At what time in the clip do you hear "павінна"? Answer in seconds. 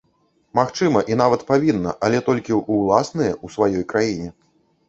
1.51-1.93